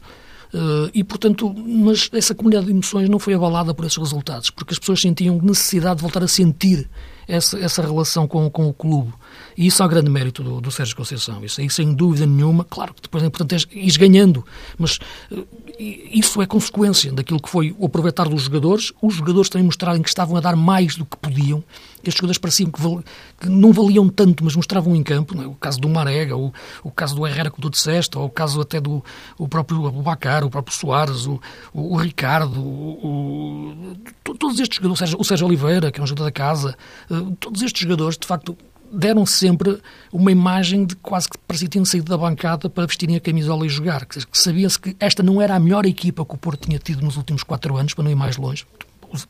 [0.93, 4.79] e, portanto, mas essa comunidade de emoções não foi abalada por esses resultados, porque as
[4.79, 6.89] pessoas sentiam necessidade de voltar a sentir
[7.27, 9.13] essa, essa relação com, com o clube.
[9.57, 11.43] E isso é o grande mérito do, do Sérgio Conceição.
[11.43, 14.45] Isso aí, sem dúvida nenhuma, claro que depois é importante ir ganhando,
[14.77, 14.99] mas
[15.31, 15.45] uh,
[15.77, 20.09] isso é consequência daquilo que foi o aproveitar dos jogadores, os jogadores também mostrarem que
[20.09, 21.63] estavam a dar mais do que podiam,
[21.97, 23.03] estes jogadores pareciam que, val,
[23.39, 25.45] que, não valiam tanto, mas mostravam em campo, é?
[25.45, 26.51] o caso do Marega, o,
[26.83, 29.03] o caso do Herrera, que tu disseste, ou o caso até do
[29.37, 31.39] o próprio Abubacar, o próprio Soares, o,
[31.73, 36.25] o, o Ricardo, o, todos estes jogadores, Sérgio, o Sérgio Oliveira, que é um jogador
[36.25, 36.75] da casa,
[37.09, 38.57] uh, todos estes jogadores, de facto,
[38.89, 39.81] deram sempre
[40.13, 43.65] uma imagem de quase que parecia que tinham saído da bancada para vestirem a camisola
[43.65, 44.05] e jogar.
[44.05, 47.17] Que sabia-se que esta não era a melhor equipa que o Porto tinha tido nos
[47.17, 48.65] últimos quatro anos, para não ir mais longe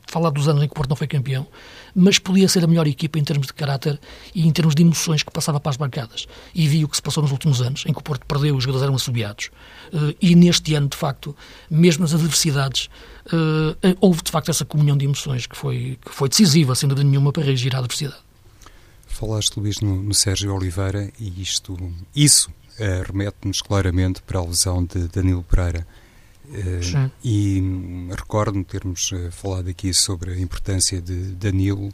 [0.06, 1.46] falar dos anos em que o Porto não foi campeão,
[1.94, 3.98] mas podia ser a melhor equipa em termos de caráter
[4.34, 6.26] e em termos de emoções que passava para as bancadas.
[6.54, 8.64] E vi o que se passou nos últimos anos, em que o Porto perdeu os
[8.64, 9.50] jogadores eram assobiados.
[9.92, 11.34] Uh, e neste ano, de facto,
[11.70, 12.88] mesmo nas adversidades,
[13.26, 17.08] uh, houve de facto essa comunhão de emoções que foi, que foi decisiva, sem dúvida
[17.08, 18.20] nenhuma, para reagir à adversidade.
[19.06, 21.76] Falaste, Luís, no, no Sérgio Oliveira e isto,
[22.14, 25.86] isso uh, remete-nos claramente para a lesão de Danilo Pereira.
[26.48, 27.62] Uh, e
[28.10, 31.90] recordo-me termos uh, falado aqui sobre a importância de Danilo.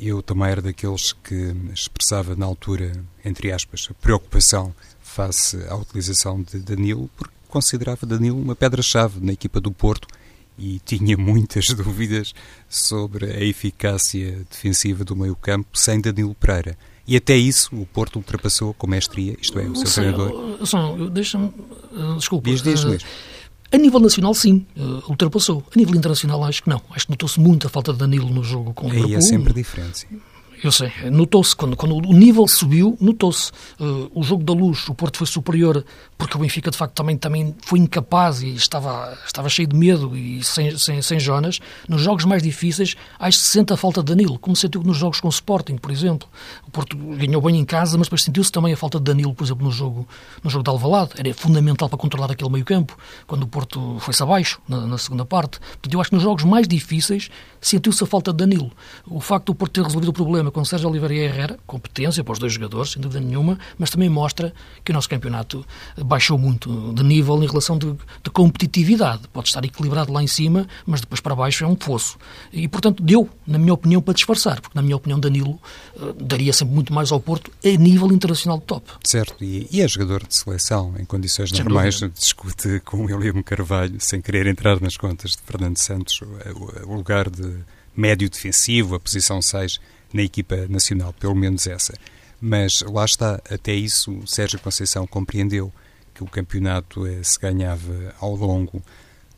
[0.00, 2.92] Eu também era daqueles que expressava na altura,
[3.24, 9.32] entre aspas, a preocupação face à utilização de Danilo, porque considerava Danilo uma pedra-chave na
[9.32, 10.08] equipa do Porto
[10.58, 12.34] e tinha muitas dúvidas
[12.68, 16.76] sobre a eficácia defensiva do meio-campo sem Danilo Pereira.
[17.06, 20.56] E até isso o Porto ultrapassou com mestria, isto é, o seu treinador.
[21.10, 21.48] Deixa-me.
[21.92, 22.48] Uh, desculpa.
[22.48, 23.04] Diz, diz, Luís.
[23.74, 25.64] A nível nacional, sim, uh, ultrapassou.
[25.74, 26.80] A nível internacional, acho que não.
[26.90, 29.18] Acho que notou-se muito a falta de Danilo no jogo com o Aí Liverpool.
[29.18, 30.20] é sempre diferente, sim.
[30.62, 33.50] Eu sei, notou-se, quando, quando o nível subiu, notou-se.
[33.78, 35.84] Uh, o jogo da luz, o Porto foi superior,
[36.16, 40.16] porque o Benfica, de facto, também, também foi incapaz e estava, estava cheio de medo
[40.16, 41.60] e sem, sem, sem Jonas.
[41.88, 44.96] Nos jogos mais difíceis, acho que se sente a falta de Danilo, como sentiu nos
[44.96, 46.28] jogos com o Sporting, por exemplo.
[46.66, 49.44] O Porto ganhou bem em casa, mas depois sentiu-se também a falta de Danilo, por
[49.44, 50.08] exemplo, no jogo,
[50.42, 51.12] no jogo de Alvalade.
[51.18, 55.24] Era fundamental para controlar aquele meio campo, quando o Porto foi-se abaixo, na, na segunda
[55.24, 55.58] parte.
[55.58, 58.70] Portanto, eu acho que nos jogos mais difíceis, sentiu-se a falta de Danilo.
[59.06, 62.32] O facto do Porto ter resolvido o problema com Sérgio Oliveira e Herrera, competência para
[62.32, 64.52] os dois jogadores, sem dúvida nenhuma, mas também mostra
[64.84, 65.64] que o nosso campeonato
[66.04, 69.22] baixou muito de nível em relação de, de competitividade.
[69.32, 72.16] Pode estar equilibrado lá em cima, mas depois para baixo é um poço.
[72.52, 75.60] E, portanto, deu, na minha opinião, para disfarçar, porque, na minha opinião, Danilo
[75.96, 78.90] uh, daria sempre muito mais ao Porto a nível internacional de top.
[79.02, 82.18] Certo, e, e é jogador de seleção, em condições sem normais, dúvida.
[82.18, 86.94] discute com o William Carvalho, sem querer entrar nas contas de Fernando Santos, o, o
[86.94, 87.64] lugar de
[87.96, 89.80] médio defensivo, a posição 6
[90.14, 91.92] na equipa nacional, pelo menos essa.
[92.40, 95.72] Mas lá está, até isso Sérgio Conceição compreendeu
[96.14, 98.80] que o campeonato eh, se ganhava ao longo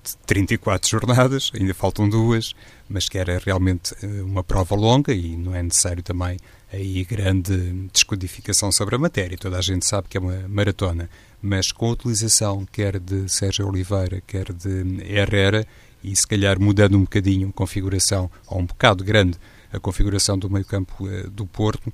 [0.05, 2.53] de 34 jornadas, ainda faltam duas,
[2.89, 6.37] mas que era realmente eh, uma prova longa e não é necessário também
[6.71, 9.39] aí grande descodificação sobre a matéria.
[9.39, 11.09] Toda a gente sabe que é uma maratona,
[11.41, 15.67] mas com a utilização quer de Sérgio Oliveira, quer de Herrera,
[16.05, 19.39] e se calhar mudando um bocadinho a configuração, ou um bocado grande,
[19.77, 21.93] a configuração do meio-campo uh, do Porto,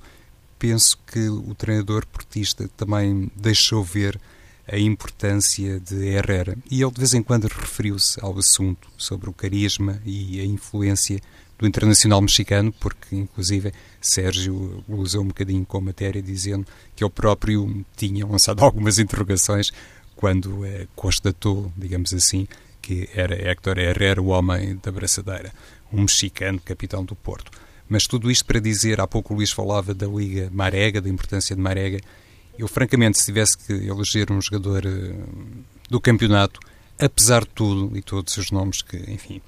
[0.57, 4.19] penso que o treinador portista também deixou ver
[4.67, 6.57] a importância de Herrera.
[6.71, 11.19] E ele de vez em quando referiu-se ao assunto sobre o carisma e a influência
[11.57, 16.65] do internacional mexicano, porque inclusive Sérgio usou um bocadinho com a matéria, dizendo
[16.95, 19.71] que ele próprio tinha lançado algumas interrogações
[20.15, 22.47] quando eh, constatou, digamos assim,
[22.81, 25.53] que era Héctor Herrera o homem da braçadeira,
[25.91, 27.51] um mexicano capitão do Porto.
[27.87, 31.55] Mas tudo isto para dizer, há pouco o Luís falava da Liga Marega, da importância
[31.55, 31.99] de Marega.
[32.57, 36.59] Eu, francamente, se tivesse que eleger um jogador uh, do campeonato,
[36.99, 39.41] apesar de tudo e todos os nomes que, enfim,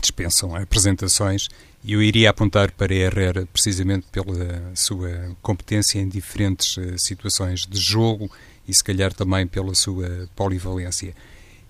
[0.00, 1.48] dispensam apresentações,
[1.84, 8.30] eu iria apontar para Herrera precisamente pela sua competência em diferentes uh, situações de jogo
[8.68, 11.14] e, se calhar, também pela sua polivalência.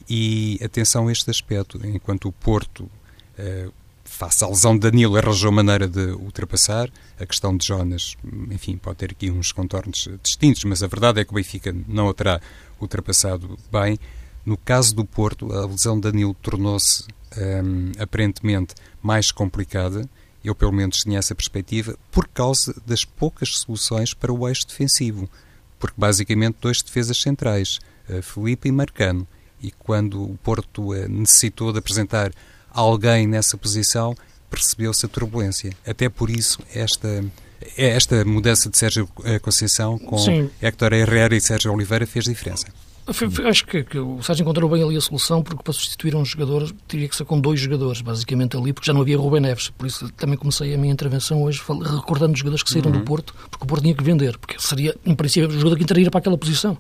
[0.09, 2.91] E atenção a este aspecto, enquanto o Porto.
[3.39, 3.73] Uh,
[4.23, 6.91] à lesão de Danilo, arranjou maneira de ultrapassar.
[7.19, 8.17] A questão de Jonas,
[8.51, 12.07] enfim, pode ter aqui uns contornos distintos, mas a verdade é que o Benfica não
[12.07, 12.41] o terá
[12.81, 13.99] ultrapassado bem.
[14.45, 17.05] No caso do Porto, a lesão de Danilo tornou-se
[17.37, 20.09] um, aparentemente mais complicada.
[20.45, 25.29] Eu, pelo menos, tinha essa perspectiva por causa das poucas soluções para o eixo defensivo.
[25.79, 29.27] Porque, basicamente, dois defesas centrais, uh, Felipe e Marcano.
[29.61, 32.33] E quando o Porto uh, necessitou de apresentar
[32.81, 34.15] alguém nessa posição,
[34.51, 35.73] percebeu-se a turbulência.
[35.87, 37.25] Até por isso, esta,
[37.77, 39.09] esta mudança de Sérgio
[39.43, 40.51] Conceição com Sim.
[40.61, 42.67] Héctor Herrera e Sérgio Oliveira fez diferença.
[43.49, 46.69] Acho que, que, o Sérgio encontrou bem ali a solução, porque para substituir um jogador
[46.89, 49.71] teria que ser com dois jogadores, basicamente ali, porque já não havia Rubem Neves.
[49.71, 51.63] Por isso também comecei a minha intervenção hoje
[51.95, 52.99] recordando os jogadores que saíram uhum.
[52.99, 55.85] do Porto, porque o Porto tinha que vender, porque seria, em princípio, o jogador que
[55.85, 56.77] entraria para aquela posição.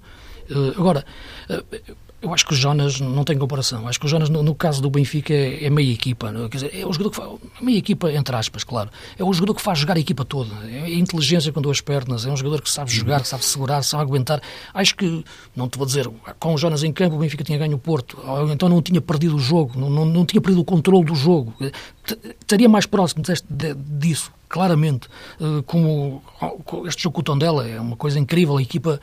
[0.50, 1.06] Uh, agora,
[1.48, 3.87] uh, eu acho que o Jonas não tem comparação.
[3.87, 6.33] Acho que o Jonas, no, no caso do Benfica, é, é meia equipa.
[6.33, 6.46] Não?
[6.46, 6.48] É?
[6.48, 8.90] Quer dizer, é o jogador que faz, meia equipa, entre aspas, claro.
[9.18, 10.50] É o jogador que faz jogar a equipa toda.
[10.66, 12.24] É inteligência com duas pernas.
[12.24, 14.40] É um jogador que sabe jogar, que sabe segurar, sabe aguentar.
[14.72, 15.24] Acho que,
[15.55, 18.18] não te vou dizer, com o Jonas em campo, o Benfica tinha ganho o Porto.
[18.24, 21.14] Ou então não tinha perdido o jogo, não, não, não tinha perdido o controle do
[21.14, 21.55] jogo.
[22.40, 25.09] Estaria mais próximo deste, disso claramente,
[25.40, 26.22] eh, como
[26.87, 29.00] este jogo com o Tondela é uma coisa incrível, a equipa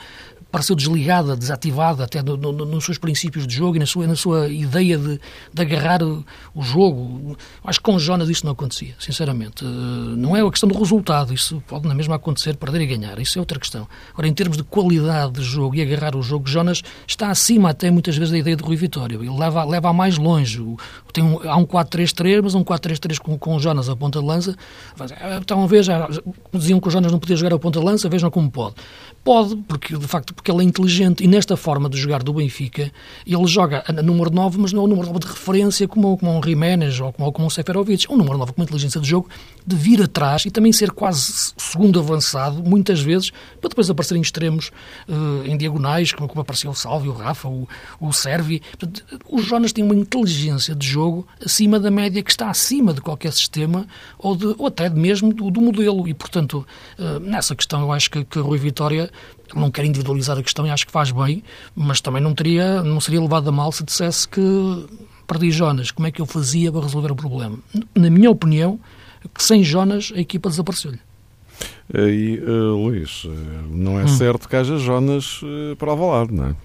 [0.53, 4.15] pareceu desligada, desativada até no, no, nos seus princípios de jogo e na sua, na
[4.15, 5.19] sua ideia de,
[5.51, 7.35] de agarrar o, o, jogo.
[7.63, 9.65] Acho que com o Jonas isso não acontecia, sinceramente.
[9.65, 13.17] Eh, não é a questão do resultado, isso pode na mesma acontecer, perder e ganhar,
[13.17, 13.87] isso é outra questão.
[14.11, 17.89] Agora, em termos de qualidade de jogo e agarrar o jogo, Jonas está acima até
[17.89, 19.15] muitas vezes da ideia de Rui Vitória.
[19.15, 20.63] Ele leva, leva a mais longe.
[21.11, 24.25] Tem um, há um 4-3-3, mas um 4-3-3 com, com o Jonas a ponta de
[24.27, 24.55] lança.
[25.41, 26.07] Então, a ver, já
[26.53, 28.75] diziam que o Jonas não podia jogar a ponta de lança, vejam como pode.
[29.23, 32.91] Pode, porque de facto porque ele é inteligente e nesta forma de jogar do Benfica,
[33.25, 36.37] ele joga a número 9, mas não é o número 9 de referência como, como
[36.37, 38.05] um Jiménez ou como, como um Seferovic.
[38.09, 39.29] É um número 9 com uma inteligência de jogo
[39.65, 44.21] de vir atrás e também ser quase segundo avançado, muitas vezes, para depois aparecer em
[44.21, 44.69] extremos,
[45.07, 47.65] uh, em diagonais, como, como apareceu o Salvi, o Rafa, o,
[48.01, 48.61] o Servi.
[48.77, 52.99] Portanto, o Jonas tem uma inteligência de jogo acima da média, que está acima de
[52.99, 53.87] qualquer sistema
[54.19, 56.05] ou, de, ou até mesmo do, do modelo.
[56.05, 56.67] E, portanto,
[56.99, 59.09] uh, nessa questão eu acho que, que Rui Vitória
[59.55, 61.43] não quer individualizar a questão e acho que faz bem,
[61.75, 64.41] mas também não, teria, não seria levado a mal se dissesse que
[65.27, 67.57] perdi Jonas, como é que eu fazia para resolver o problema?
[67.95, 68.79] Na minha opinião,
[69.33, 70.99] que sem Jonas a equipa desapareceu-lhe.
[71.93, 73.25] E, uh, Luís,
[73.69, 74.07] não é hum.
[74.07, 76.55] certo que haja Jonas uh, para Alvalade, não é?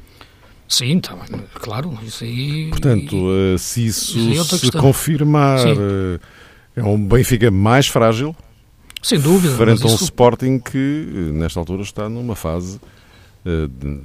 [0.69, 1.17] Sim, tá,
[1.55, 1.99] claro.
[2.03, 4.81] Isso aí, Portanto, uh, se isso, isso se questão.
[4.81, 5.61] confirmar,
[6.77, 8.35] é um Benfica mais frágil?
[9.03, 9.55] Sem dúvida.
[9.55, 10.05] Frente a um isso...
[10.05, 12.81] Sporting que, nesta altura, está numa fase
[13.45, 14.01] uh, de,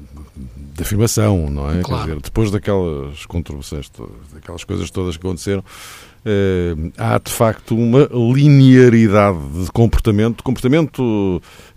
[0.76, 1.82] de, afirmação, não é?
[1.82, 2.08] Claro.
[2.08, 3.92] Dizer, depois daquelas contribuições,
[4.34, 11.02] daquelas coisas todas que aconteceram, uh, há de facto uma linearidade de comportamento, comportamento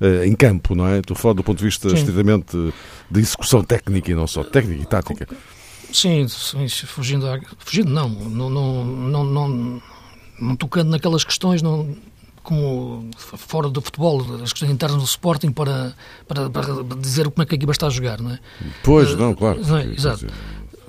[0.00, 0.98] uh, em campo, não é?
[0.98, 2.57] Estou a falar do ponto de vista estritamente
[3.11, 5.29] de execução técnica e não só técnica e tática.
[5.92, 7.26] Sim, sim fugindo,
[7.59, 9.83] fugindo não, não, não, não, não,
[10.40, 11.96] não tocando naquelas questões, não
[12.46, 15.94] como fora do futebol, as questões internas do Sporting para,
[16.28, 16.64] para, para,
[17.00, 18.38] dizer como é que a equipa está a jogar, não é?
[18.85, 19.61] Pois, não, claro.
[19.66, 19.87] Não é?
[19.87, 20.26] Exato.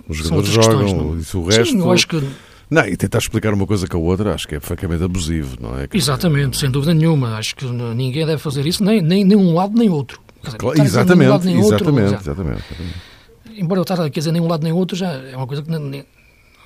[0.07, 1.65] Os jogadores jogam, e o resto...
[1.65, 2.29] Sim, eu acho que...
[2.69, 5.79] Não, e tentar explicar uma coisa com a outra, acho que é francamente abusivo, não
[5.79, 5.87] é?
[5.91, 7.35] Exatamente, sem dúvida nenhuma.
[7.37, 10.21] Acho que ninguém deve fazer isso, nem, nem, nem um lado nem outro.
[10.43, 14.07] Dizer, claro, exatamente, nem um lado, nem exatamente, outro, exatamente, exatamente, Embora eu estar a
[14.07, 16.05] dizer nem um lado nem outro, já é uma coisa que nem,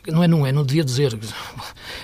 [0.07, 1.17] não é, não é, não devia dizer,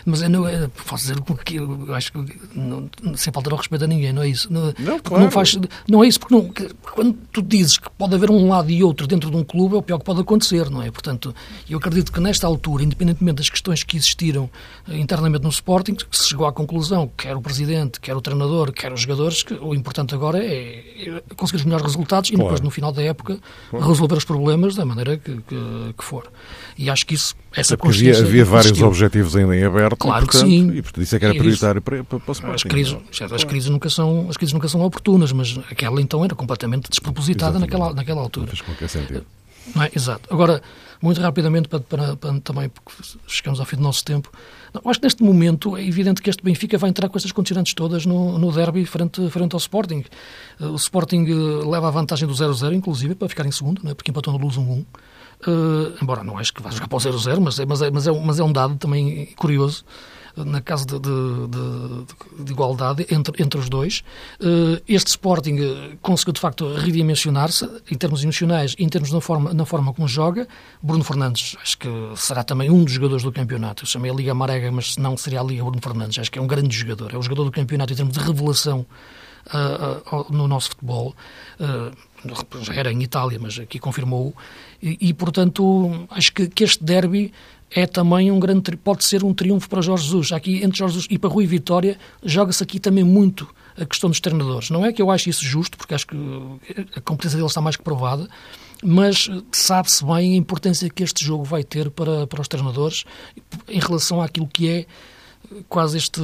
[0.06, 3.86] mas é, não é, posso dizer que eu acho que não, sem faltar ao respeito
[3.86, 4.52] a ninguém, não é isso.
[4.52, 5.24] Não, não, claro.
[5.24, 5.58] não, faz,
[5.88, 6.52] não é isso, porque não,
[6.94, 9.78] quando tu dizes que pode haver um lado e outro dentro de um clube, é
[9.78, 10.92] o pior que pode acontecer, não é?
[10.92, 11.34] Portanto,
[11.70, 14.50] eu acredito que nesta altura, independentemente das questões que existiram
[14.88, 18.92] eh, internamente no Sporting, se chegou à conclusão, quer o presidente, quer o treinador, quer
[18.92, 22.42] os jogadores, que o importante agora é, é conseguir os melhores resultados claro.
[22.42, 23.88] e depois, no final da época, claro.
[23.88, 26.32] resolver os problemas da maneira que, que, que for.
[26.78, 29.98] E acho que isso, essa é havia, havia vários objetivos ainda em aberto.
[29.98, 30.70] Claro e, portanto, que sim.
[30.70, 32.56] E portanto, isso é que era prioritário para, para, para o Sporting.
[32.56, 32.98] As crises,
[33.32, 37.58] as, crises nunca são, as crises nunca são oportunas, mas aquela então era completamente despropositada
[37.58, 38.46] naquela, naquela altura.
[38.46, 39.26] Não fez qualquer sentido.
[39.76, 39.92] Não é?
[39.94, 40.32] Exato.
[40.32, 40.62] Agora,
[41.02, 42.92] muito rapidamente, para, para, para, também, porque
[43.28, 44.32] chegamos ao fim do nosso tempo,
[44.74, 47.74] eu acho que neste momento é evidente que este Benfica vai entrar com essas condicionantes
[47.74, 50.04] todas no, no derby frente, frente ao Sporting.
[50.60, 53.94] O Sporting eh, leva a vantagem do 0-0, inclusive, para ficar em segundo, não é?
[53.94, 54.86] porque empatou no Luz 1-1.
[55.46, 58.08] Uh, embora não acho que vá jogar para o 0-0, mas, é, mas, é, mas,
[58.08, 59.86] é, mas é um dado também curioso
[60.46, 64.04] na casa de, de, de, de, igualdade entre, entre os dois.
[64.40, 69.66] Uh, este Sporting conseguiu, de facto, redimensionar-se em termos emocionais em termos na forma, na
[69.66, 70.48] forma como joga.
[70.82, 73.84] Bruno Fernandes, acho que será também um dos jogadores do campeonato.
[73.84, 76.20] Eu chamei a Liga Marega, mas não seria a Liga Bruno Fernandes.
[76.20, 77.14] Acho que é um grande jogador.
[77.14, 78.86] É o jogador do campeonato em termos de revelação
[79.48, 81.16] uh, uh, no nosso futebol.
[82.62, 84.36] já era em Itália, mas aqui confirmou
[84.82, 87.34] e, e portanto, acho que, que este derby
[87.70, 90.32] é também um grande pode ser um triunfo para Jorge Jesus.
[90.32, 94.20] Aqui entre Jorge Jesus e para Rui Vitória joga-se aqui também muito a questão dos
[94.20, 94.70] treinadores.
[94.70, 96.16] Não é que eu acho isso justo, porque acho que
[96.96, 98.28] a competência dele está mais que provada,
[98.84, 103.04] mas sabe-se bem a importância que este jogo vai ter para, para os treinadores
[103.68, 104.86] em relação àquilo que é
[105.70, 106.22] quase este,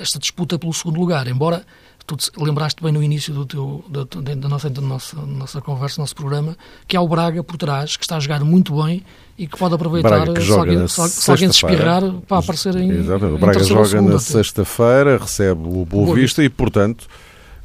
[0.00, 1.26] esta disputa pelo segundo lugar.
[1.28, 1.64] Embora
[2.06, 6.00] tu lembraste bem no início do teu, da, da, nossa, da nossa, nossa conversa, do
[6.00, 9.04] nosso programa, que há o Braga por trás, que está a jogar muito bem
[9.36, 12.90] e que pode aproveitar que se, alguém, se, alguém se espirrar para aparecer em.
[12.90, 13.34] Exatamente.
[13.34, 17.06] O Braga joga na sexta-feira, recebe o Boa Vista e, portanto.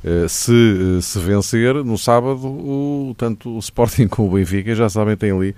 [0.04, 4.90] Eh, se, eh, se vencer no sábado, o, tanto o Sporting como o Benfica já
[4.90, 5.56] sabem, tem ali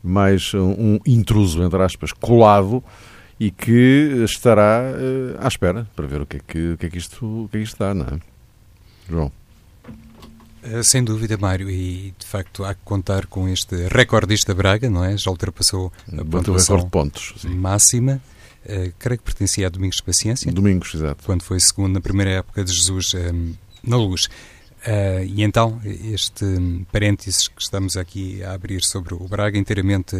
[0.00, 2.84] mais um intruso, entre aspas, colado
[3.40, 6.90] e que estará uh, à espera para ver o que é que, o que, é
[6.90, 8.20] que, isto, o que, é que isto dá, não é?
[9.08, 9.32] João.
[10.62, 15.02] Eh, sem dúvida, Mário, e de facto há que contar com este recordista Braga, não
[15.02, 15.16] é?
[15.16, 17.48] Já ultrapassou a pontuação de pontos, sim.
[17.48, 18.20] máxima.
[18.62, 20.52] Uh, creio que pertencia a Domingos de Paciência.
[20.52, 21.24] Domingos, exato.
[21.24, 24.26] Quando foi segundo na primeira época de Jesus um, na Luz.
[24.26, 26.44] Uh, e então, este
[26.92, 30.14] parênteses que estamos aqui a abrir sobre o Braga, inteiramente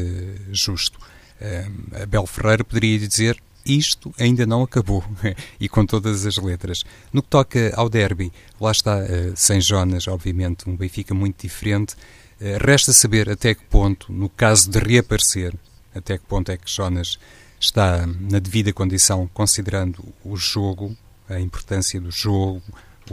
[0.50, 0.98] justo.
[1.40, 5.05] Uh, Abel Ferreira poderia dizer isto ainda não acabou,
[5.61, 6.83] e com todas as letras.
[7.12, 11.94] No que toca ao derby, lá está, uh, sem Jonas, obviamente, um Benfica muito diferente.
[12.40, 15.55] Uh, resta saber até que ponto, no caso de reaparecer,
[15.94, 17.18] até que ponto é que Jonas
[17.59, 20.96] está na devida condição, considerando o jogo,
[21.29, 22.62] a importância do jogo,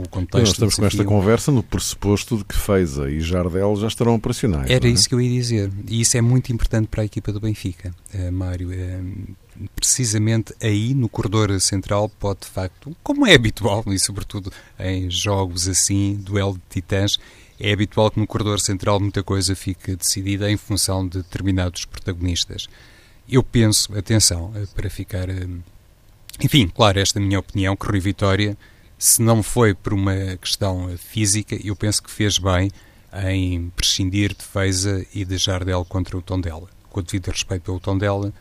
[0.02, 0.38] o contexto.
[0.38, 4.70] nós estamos com esta conversa no pressuposto de que Feiza e Jardel já estarão operacionais.
[4.70, 4.90] Era é?
[4.90, 5.70] isso que eu ia dizer.
[5.86, 8.70] E isso é muito importante para a equipa do Benfica, uh, Mário.
[8.70, 9.36] Uh,
[9.74, 15.66] precisamente aí no corredor central pode de facto, como é habitual, e sobretudo em jogos
[15.66, 17.18] assim, duelo de titãs,
[17.58, 22.68] é habitual que no corredor central muita coisa fique decidida em função de determinados protagonistas.
[23.28, 25.28] Eu penso, atenção, eh, para ficar.
[26.42, 28.56] Enfim, claro, esta é a minha opinião, que Rui Vitória,
[28.98, 32.70] se não foi por uma questão física, eu penso que fez bem
[33.28, 36.68] em prescindir de Feiza e de Jardel contra o Tondela.
[36.90, 38.32] Com o devido respeito pelo Tondela,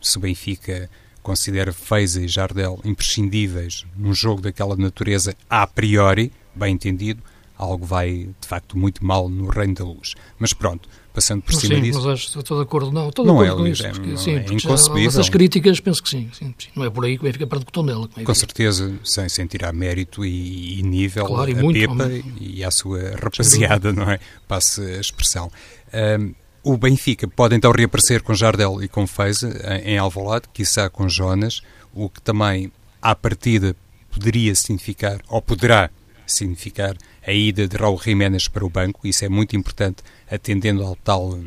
[0.00, 0.90] se o Benfica
[1.22, 7.22] considera Feiza e Jardel imprescindíveis num jogo daquela natureza a priori, bem entendido,
[7.56, 10.14] algo vai de facto muito mal no reino da luz.
[10.38, 12.00] Mas pronto, passando por cima sim, disso.
[12.00, 13.86] Mas acho, estou de acordo, não, estou de não acordo é, com isso.
[13.86, 15.08] É, Porque, sim, é inconcebível.
[15.08, 17.62] Essas críticas, penso que sim, sim, sim, Não é por aí que vai ficar perto
[17.62, 18.08] do botão dela.
[18.16, 22.10] É com certeza, sem, sem tirar mérito e, e nível claro, e a muito, Pepa
[22.40, 24.18] e à sua rapaziada, não é?
[24.48, 25.50] Passe a expressão.
[25.92, 26.34] Um,
[26.64, 29.50] o Benfica pode então reaparecer com Jardel e com Feiza
[29.84, 31.60] em Alvalade, quiçá com Jonas,
[31.92, 33.74] o que também, à partida,
[34.12, 35.90] poderia significar, ou poderá
[36.26, 36.96] significar,
[37.26, 39.06] a ida de Raul Jiménez para o banco.
[39.06, 41.38] Isso é muito importante, atendendo ao tal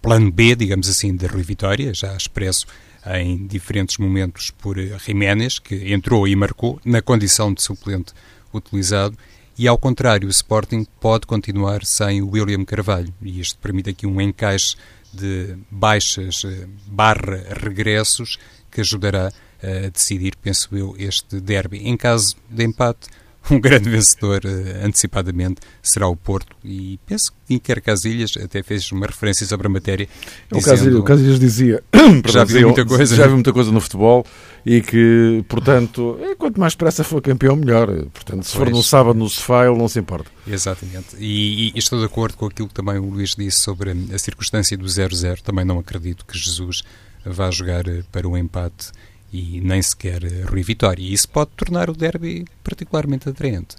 [0.00, 2.66] plano B, digamos assim, de Rui Vitória, já expresso
[3.14, 8.12] em diferentes momentos por Jiménez, que entrou e marcou na condição de suplente
[8.52, 9.16] utilizado,
[9.58, 14.06] e ao contrário, o Sporting pode continuar sem o William Carvalho, e isto permite aqui
[14.06, 14.76] um encaixe
[15.12, 18.38] de baixas eh, barra regressos
[18.70, 21.78] que ajudará a decidir, penso eu, este derby.
[21.78, 23.08] Em caso de empate,
[23.50, 28.90] um grande vencedor uh, antecipadamente será o Porto e penso que Inquer Casilhas até fez
[28.92, 30.08] uma referência sobre a matéria.
[30.52, 31.82] O, Casilhas, o Casilhas dizia
[32.26, 34.26] já viu muita coisa, já viu muita coisa no futebol
[34.64, 37.86] e que, portanto, é, quanto mais pressa for campeão, melhor.
[38.12, 38.68] Portanto, se pois.
[38.68, 40.28] for no sábado no sofá, ele não se importa.
[40.46, 41.16] Exatamente.
[41.18, 44.76] E, e, estou de acordo com aquilo que também o Luís disse sobre a circunstância
[44.76, 45.40] do 0-0.
[45.40, 46.82] Também não acredito que Jesus
[47.24, 48.90] vá jogar eh, para o empate
[49.32, 51.02] e nem sequer Rui Vitória.
[51.02, 53.76] E isso pode tornar o derby particularmente atraente.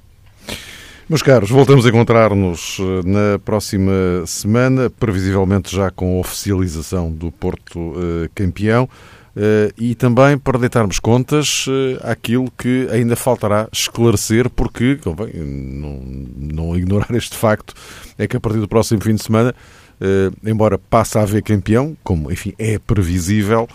[1.09, 3.93] Meus caros, voltamos a encontrar-nos eh, na próxima
[4.25, 8.89] semana, previsivelmente já com a oficialização do Porto uh, campeão.
[9.37, 16.01] Uh, e também para deitarmos contas uh, que ainda faltará esclarecer, porque, convém não,
[16.35, 17.75] não ignorar este facto,
[18.17, 19.53] é que a partir do próximo fim de semana,
[20.01, 23.69] uh, embora passe a haver campeão, como enfim é previsível,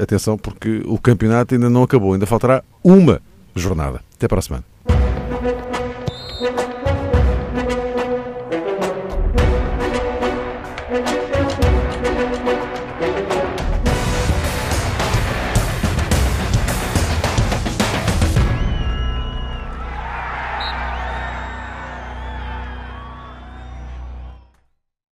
[0.00, 3.20] atenção, porque o campeonato ainda não acabou, ainda faltará uma
[3.54, 4.00] jornada.
[4.14, 4.64] Até para a semana.